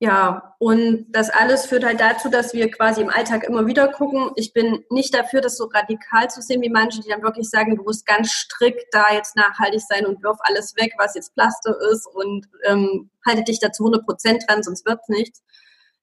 Ja, 0.00 0.54
und 0.58 1.06
das 1.08 1.28
alles 1.28 1.66
führt 1.66 1.84
halt 1.84 1.98
dazu, 1.98 2.28
dass 2.28 2.54
wir 2.54 2.70
quasi 2.70 3.00
im 3.00 3.10
Alltag 3.10 3.42
immer 3.42 3.66
wieder 3.66 3.88
gucken. 3.88 4.30
Ich 4.36 4.52
bin 4.52 4.84
nicht 4.90 5.12
dafür, 5.12 5.40
das 5.40 5.56
so 5.56 5.64
radikal 5.64 6.30
zu 6.30 6.40
sehen 6.40 6.62
wie 6.62 6.70
manche, 6.70 7.00
die 7.00 7.08
dann 7.08 7.22
wirklich 7.22 7.50
sagen, 7.50 7.74
du 7.74 7.82
musst 7.82 8.06
ganz 8.06 8.30
strikt 8.30 8.86
da 8.92 9.12
jetzt 9.12 9.34
nachhaltig 9.34 9.80
sein 9.80 10.06
und 10.06 10.22
wirf 10.22 10.38
alles 10.42 10.76
weg, 10.76 10.92
was 10.98 11.16
jetzt 11.16 11.34
Plastik 11.34 11.74
ist 11.90 12.06
und 12.06 12.46
ähm, 12.66 13.10
halte 13.26 13.42
dich 13.42 13.58
da 13.58 13.72
zu 13.72 13.82
100 13.82 14.06
Prozent 14.06 14.44
dran, 14.46 14.62
sonst 14.62 14.86
wird's 14.86 15.08
nichts. 15.08 15.42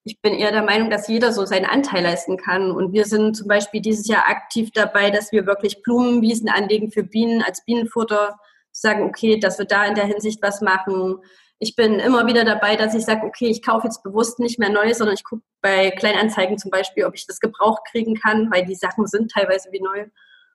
Ich 0.03 0.19
bin 0.21 0.33
eher 0.33 0.51
der 0.51 0.63
Meinung, 0.63 0.89
dass 0.89 1.07
jeder 1.07 1.31
so 1.31 1.45
seinen 1.45 1.65
Anteil 1.65 2.03
leisten 2.03 2.35
kann. 2.35 2.71
Und 2.71 2.91
wir 2.91 3.05
sind 3.05 3.37
zum 3.37 3.47
Beispiel 3.47 3.81
dieses 3.81 4.07
Jahr 4.07 4.27
aktiv 4.27 4.71
dabei, 4.73 5.09
dass 5.09 5.31
wir 5.31 5.45
wirklich 5.45 5.81
Blumenwiesen 5.83 6.49
anlegen 6.49 6.91
für 6.91 7.03
Bienen 7.03 7.41
als 7.41 7.63
Bienenfutter. 7.63 8.37
Sagen, 8.71 9.03
okay, 9.03 9.39
dass 9.39 9.57
wir 9.57 9.65
da 9.65 9.85
in 9.85 9.95
der 9.95 10.05
Hinsicht 10.05 10.41
was 10.41 10.59
machen 10.59 11.21
ich 11.65 11.75
bin 11.75 11.99
immer 11.99 12.27
wieder 12.27 12.45
dabei, 12.45 12.75
dass 12.75 12.93
ich 12.93 13.03
sage, 13.03 13.25
okay, 13.25 13.47
ich 13.47 13.63
kaufe 13.63 13.87
jetzt 13.87 14.03
bewusst 14.03 14.39
nicht 14.39 14.59
mehr 14.59 14.69
neu, 14.69 14.93
sondern 14.93 15.15
ich 15.15 15.23
gucke 15.23 15.41
bei 15.61 15.89
Kleinanzeigen 15.89 16.59
zum 16.59 16.69
Beispiel, 16.69 17.05
ob 17.05 17.15
ich 17.15 17.25
das 17.25 17.39
gebraucht 17.39 17.81
kriegen 17.89 18.13
kann, 18.13 18.51
weil 18.51 18.65
die 18.65 18.75
Sachen 18.75 19.07
sind 19.07 19.31
teilweise 19.31 19.71
wie 19.71 19.81
neu. 19.81 20.05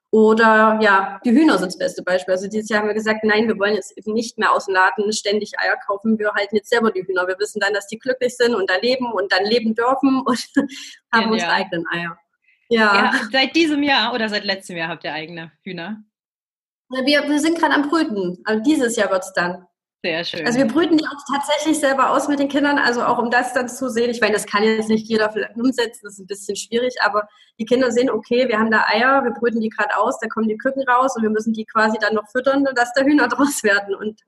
Oder 0.09 0.79
ja, 0.81 1.19
die 1.25 1.31
Hühner 1.31 1.57
sind 1.57 1.67
das 1.67 1.77
beste 1.77 2.01
Beispiel. 2.01 2.33
Also 2.33 2.47
dieses 2.47 2.69
Jahr 2.69 2.79
haben 2.79 2.87
wir 2.87 2.93
gesagt, 2.93 3.25
nein, 3.25 3.49
wir 3.49 3.59
wollen 3.59 3.75
jetzt 3.75 3.97
eben 3.97 4.13
nicht 4.13 4.37
mehr 4.37 4.53
aus 4.53 4.67
dem 4.67 4.73
Laden 4.73 5.11
ständig 5.11 5.59
Eier 5.59 5.77
kaufen. 5.85 6.17
Wir 6.17 6.31
halten 6.33 6.55
jetzt 6.55 6.69
selber 6.69 6.91
die 6.91 7.05
Hühner. 7.05 7.27
Wir 7.27 7.37
wissen 7.39 7.59
dann, 7.59 7.73
dass 7.73 7.87
die 7.87 7.99
glücklich 7.99 8.37
sind 8.37 8.55
und 8.55 8.69
da 8.69 8.77
leben 8.77 9.11
und 9.11 9.33
dann 9.33 9.43
leben 9.43 9.75
dürfen 9.75 10.21
und 10.25 10.49
haben 11.13 11.23
ja, 11.23 11.29
unsere 11.29 11.51
eigenen 11.51 11.85
Eier. 11.91 12.17
Ja. 12.69 12.95
ja. 12.95 13.21
Seit 13.31 13.53
diesem 13.53 13.83
Jahr 13.83 14.13
oder 14.13 14.29
seit 14.29 14.45
letztem 14.45 14.77
Jahr 14.77 14.87
habt 14.87 15.03
ihr 15.03 15.13
eigene 15.13 15.51
Hühner? 15.63 16.03
Wir, 17.05 17.27
wir 17.27 17.39
sind 17.39 17.57
gerade 17.57 17.73
am 17.73 17.89
Brüten. 17.89 18.39
Also 18.45 18.63
dieses 18.63 18.95
Jahr 18.95 19.11
wird 19.11 19.23
es 19.23 19.33
dann. 19.33 19.65
Sehr 20.03 20.23
schön. 20.23 20.45
Also 20.47 20.57
wir 20.57 20.65
brüten 20.65 20.97
die 20.97 21.05
auch 21.05 21.35
tatsächlich 21.35 21.79
selber 21.79 22.09
aus 22.09 22.27
mit 22.27 22.39
den 22.39 22.47
Kindern, 22.47 22.79
also 22.79 23.03
auch 23.03 23.19
um 23.19 23.29
das 23.29 23.53
dann 23.53 23.69
zu 23.69 23.87
sehen. 23.87 24.09
Ich 24.09 24.19
meine, 24.19 24.33
das 24.33 24.47
kann 24.47 24.63
jetzt 24.63 24.89
nicht 24.89 25.07
jeder 25.07 25.31
umsetzen, 25.55 26.01
das 26.03 26.13
ist 26.13 26.19
ein 26.19 26.27
bisschen 26.27 26.55
schwierig, 26.55 26.95
aber 27.01 27.27
die 27.59 27.65
Kinder 27.65 27.91
sehen, 27.91 28.09
okay, 28.09 28.47
wir 28.47 28.57
haben 28.57 28.71
da 28.71 28.85
Eier, 28.87 29.23
wir 29.23 29.31
brüten 29.31 29.61
die 29.61 29.69
gerade 29.69 29.95
aus, 29.95 30.17
da 30.19 30.27
kommen 30.27 30.47
die 30.47 30.57
Küken 30.57 30.83
raus 30.89 31.15
und 31.15 31.21
wir 31.21 31.29
müssen 31.29 31.53
die 31.53 31.65
quasi 31.65 31.99
dann 31.99 32.15
noch 32.15 32.27
füttern, 32.31 32.65
dass 32.75 32.93
da 32.93 33.03
Hühner 33.03 33.27
draus 33.29 33.63
werden 33.63 33.93
und 33.93 34.21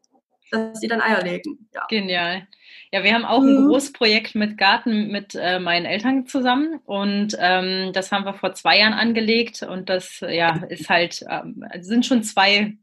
dass 0.51 0.79
sie 0.79 0.87
dann 0.87 1.01
Eier 1.01 1.23
legen. 1.23 1.67
Ja. 1.73 1.85
Genial. 1.89 2.47
Ja, 2.91 3.03
wir 3.03 3.15
haben 3.15 3.25
auch 3.25 3.41
ein 3.41 3.63
mhm. 3.63 3.69
Großprojekt 3.69 4.35
mit 4.35 4.59
Garten 4.59 5.07
mit 5.07 5.33
äh, 5.33 5.57
meinen 5.57 5.87
Eltern 5.87 6.27
zusammen 6.27 6.79
und 6.85 7.35
ähm, 7.39 7.91
das 7.93 8.11
haben 8.11 8.25
wir 8.25 8.35
vor 8.35 8.53
zwei 8.53 8.77
Jahren 8.77 8.93
angelegt 8.93 9.63
und 9.63 9.89
das 9.89 10.19
ja 10.19 10.63
ist 10.69 10.89
halt 10.89 11.25
ähm, 11.27 11.65
sind 11.79 12.05
schon 12.05 12.21
zwei 12.21 12.77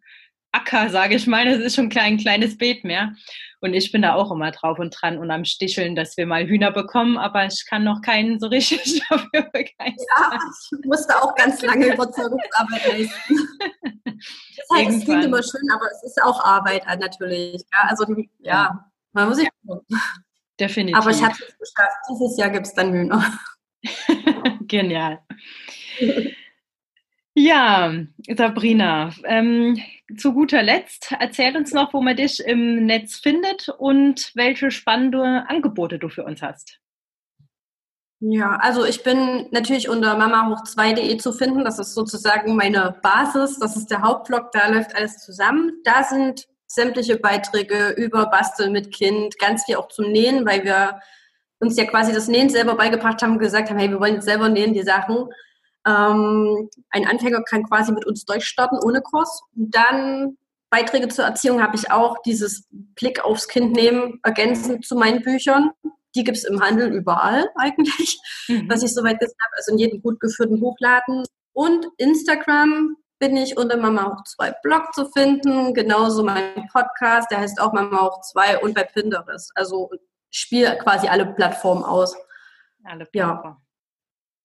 Acker, 0.52 0.90
sage 0.90 1.14
ich 1.14 1.26
mal. 1.26 1.44
Das 1.44 1.58
ist 1.58 1.76
schon 1.76 1.90
ein 1.96 2.18
kleines 2.18 2.58
Beet 2.58 2.84
mehr. 2.84 3.14
Und 3.60 3.74
ich 3.74 3.92
bin 3.92 4.02
da 4.02 4.14
auch 4.14 4.30
immer 4.30 4.50
drauf 4.52 4.78
und 4.78 4.90
dran 4.90 5.18
und 5.18 5.30
am 5.30 5.44
Sticheln, 5.44 5.94
dass 5.94 6.16
wir 6.16 6.26
mal 6.26 6.46
Hühner 6.46 6.72
bekommen, 6.72 7.18
aber 7.18 7.44
ich 7.44 7.66
kann 7.68 7.84
noch 7.84 8.00
keinen 8.00 8.40
so 8.40 8.46
richtig 8.46 9.02
dafür 9.10 9.42
begeistern. 9.52 9.96
Ja, 10.18 10.38
ich 10.80 10.86
musste 10.86 11.22
auch 11.22 11.34
ganz 11.34 11.60
lange 11.60 11.92
Überzeugungsarbeit 11.92 12.86
leisten. 12.86 13.48
Das 14.14 14.78
heißt, 14.78 14.98
es 14.98 15.04
klingt 15.04 15.24
immer 15.24 15.42
schön, 15.42 15.70
aber 15.72 15.86
es 15.92 16.02
ist 16.04 16.22
auch 16.22 16.42
Arbeit 16.42 16.84
natürlich. 16.98 17.62
Ja, 17.72 17.88
also 17.88 18.06
ja, 18.38 18.90
man 19.12 19.28
muss 19.28 19.36
sich. 19.36 19.48
Definitiv. 20.58 20.96
Aber 20.96 21.10
ich 21.10 21.22
habe 21.22 21.32
es 21.32 21.58
geschafft. 21.58 21.96
Dieses 22.10 22.38
Jahr 22.38 22.50
gibt 22.50 22.66
es 22.66 22.74
dann 22.74 22.92
Hühner. 22.92 23.38
Genial. 24.66 25.20
Ja, 27.34 27.94
Sabrina, 28.36 29.14
ähm, 29.24 29.80
zu 30.16 30.32
guter 30.32 30.62
Letzt, 30.62 31.14
erzähl 31.18 31.56
uns 31.56 31.72
noch, 31.72 31.92
wo 31.92 32.00
man 32.00 32.16
dich 32.16 32.40
im 32.40 32.86
Netz 32.86 33.16
findet 33.16 33.68
und 33.68 34.32
welche 34.34 34.70
spannende 34.70 35.44
Angebote 35.48 35.98
du 35.98 36.08
für 36.08 36.24
uns 36.24 36.42
hast. 36.42 36.80
Ja, 38.22 38.56
also 38.56 38.84
ich 38.84 39.02
bin 39.02 39.48
natürlich 39.50 39.88
unter 39.88 40.14
mamahoch2.de 40.18 41.16
zu 41.16 41.32
finden. 41.32 41.64
Das 41.64 41.78
ist 41.78 41.94
sozusagen 41.94 42.54
meine 42.54 42.96
Basis. 43.02 43.58
Das 43.58 43.76
ist 43.76 43.90
der 43.90 44.02
Hauptblog. 44.02 44.52
Da 44.52 44.68
läuft 44.68 44.94
alles 44.94 45.18
zusammen. 45.18 45.72
Da 45.84 46.02
sind 46.02 46.46
sämtliche 46.66 47.16
Beiträge 47.16 47.94
über 47.96 48.26
Basteln 48.26 48.72
mit 48.72 48.92
Kind, 48.92 49.38
ganz 49.38 49.64
viel 49.64 49.76
auch 49.76 49.88
zum 49.88 50.12
Nähen, 50.12 50.46
weil 50.46 50.64
wir 50.64 51.00
uns 51.60 51.76
ja 51.76 51.84
quasi 51.84 52.12
das 52.12 52.28
Nähen 52.28 52.48
selber 52.48 52.74
beigebracht 52.74 53.22
haben, 53.22 53.38
gesagt 53.38 53.70
haben, 53.70 53.78
hey, 53.78 53.90
wir 53.90 54.00
wollen 54.00 54.14
jetzt 54.14 54.24
selber 54.24 54.48
nähen 54.48 54.74
die 54.74 54.82
Sachen. 54.82 55.28
Ähm, 55.86 56.68
ein 56.90 57.06
Anfänger 57.06 57.42
kann 57.42 57.64
quasi 57.64 57.92
mit 57.92 58.06
uns 58.06 58.24
durchstarten 58.24 58.78
ohne 58.82 59.00
Kurs. 59.00 59.42
Und 59.56 59.74
dann 59.74 60.36
Beiträge 60.70 61.08
zur 61.08 61.24
Erziehung 61.24 61.62
habe 61.62 61.76
ich 61.76 61.90
auch, 61.90 62.18
dieses 62.22 62.66
Blick 62.70 63.24
aufs 63.24 63.48
Kind 63.48 63.72
nehmen, 63.72 64.20
ergänzend 64.22 64.86
zu 64.86 64.94
meinen 64.94 65.22
Büchern. 65.22 65.70
Die 66.14 66.24
gibt 66.24 66.38
es 66.38 66.44
im 66.44 66.60
Handel 66.60 66.92
überall 66.92 67.48
eigentlich, 67.56 68.18
mhm. 68.48 68.68
was 68.68 68.82
ich 68.82 68.94
soweit 68.94 69.18
gesagt 69.18 69.40
habe, 69.44 69.56
also 69.56 69.72
in 69.72 69.78
jedem 69.78 70.00
gut 70.00 70.20
geführten 70.20 70.60
Buchladen. 70.60 71.24
Und 71.52 71.86
Instagram 71.98 72.96
bin 73.18 73.36
ich 73.36 73.58
unter 73.58 73.76
Mama 73.76 74.06
auch 74.06 74.24
2 74.24 74.54
Blog 74.62 74.94
zu 74.94 75.10
finden, 75.10 75.74
genauso 75.74 76.22
mein 76.22 76.68
Podcast, 76.72 77.30
der 77.30 77.38
heißt 77.38 77.60
auch 77.60 77.72
Mama 77.72 77.98
auch 77.98 78.20
2 78.22 78.60
und 78.60 78.74
bei 78.74 78.84
Pinterest. 78.84 79.52
Also 79.54 79.90
spiele 80.30 80.78
quasi 80.78 81.08
alle 81.08 81.26
Plattformen 81.26 81.84
aus. 81.84 82.16
Alle 82.84 83.04
Plattformen. 83.04 83.56
Ja. 83.56 83.69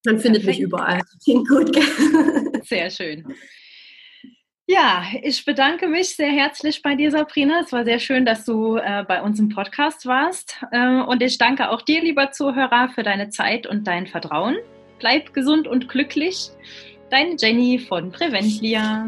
Man 0.05 0.19
findet 0.19 0.43
Perfekt. 0.43 0.59
mich 0.59 0.67
überall. 0.67 1.01
Klingt 1.23 1.47
gut. 1.47 1.75
Sehr 2.63 2.89
schön. 2.89 3.25
Ja, 4.67 5.03
ich 5.21 5.45
bedanke 5.45 5.87
mich 5.87 6.15
sehr 6.15 6.31
herzlich 6.31 6.81
bei 6.81 6.95
dir, 6.95 7.11
Sabrina. 7.11 7.61
Es 7.61 7.71
war 7.71 7.85
sehr 7.85 7.99
schön, 7.99 8.25
dass 8.25 8.45
du 8.45 8.77
äh, 8.77 9.03
bei 9.07 9.21
uns 9.21 9.39
im 9.39 9.49
Podcast 9.49 10.07
warst. 10.07 10.57
Äh, 10.71 11.01
und 11.01 11.21
ich 11.21 11.37
danke 11.37 11.69
auch 11.69 11.83
dir, 11.83 12.01
lieber 12.01 12.31
Zuhörer, 12.31 12.89
für 12.89 13.03
deine 13.03 13.29
Zeit 13.29 13.67
und 13.67 13.85
dein 13.85 14.07
Vertrauen. 14.07 14.55
Bleib 14.97 15.33
gesund 15.33 15.67
und 15.67 15.87
glücklich. 15.87 16.49
Deine 17.11 17.35
Jenny 17.37 17.77
von 17.77 18.11
Preventlia. 18.11 19.07